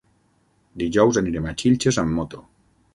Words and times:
Dijous 0.83 1.21
anirem 1.23 1.47
a 1.47 1.55
Xilxes 1.63 2.03
amb 2.05 2.21
moto. 2.21 2.45